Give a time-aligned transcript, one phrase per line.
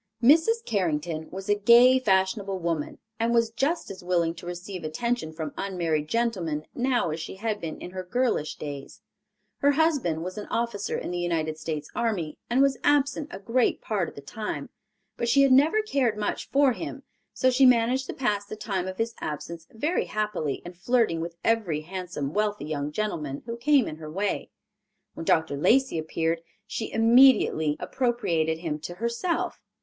[0.23, 0.65] Mrs.
[0.65, 5.53] Carrington was a gay, fashionable woman, and was just as willing to receive attention from
[5.57, 9.01] unmarried gentlemen now as she had been in her girlish days.
[9.59, 13.79] Her husband was an officer in the United States army and was absent a great
[13.79, 14.71] part of the time,
[15.17, 18.87] but she had never cared much for him, so she managed to pass the time
[18.87, 23.87] of his absence very happily in flirting with every handsome wealthy young gentleman who came
[23.87, 24.49] in her way.
[25.13, 25.55] When Dr.
[25.57, 29.61] Lacey appeared, she immediately appropriated him to herself.